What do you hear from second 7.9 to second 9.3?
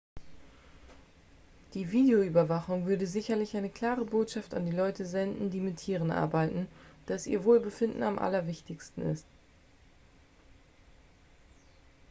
am allerwichtigsten ist.""